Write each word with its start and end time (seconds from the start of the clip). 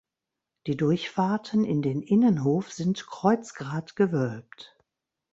Die 0.65 0.75
Durchfahrten 0.75 1.63
in 1.63 1.83
den 1.83 2.01
Innenhof 2.01 2.71
sind 2.73 3.05
kreuzgratgewölbt. 3.05 4.75